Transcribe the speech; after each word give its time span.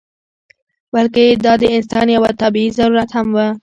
بلکې 0.93 1.23
دا 1.45 1.53
د 1.61 1.63
انسان 1.75 2.05
یو 2.15 2.23
طبعي 2.41 2.65
ضرورت 2.77 3.09
هم 3.15 3.27
و. 3.35 3.37